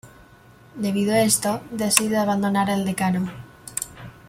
Debido 0.77 1.13
a 1.13 1.19
esto, 1.21 1.61
decide 1.69 2.17
abandonar 2.17 2.71
el 2.71 2.85
Decano. 2.85 3.29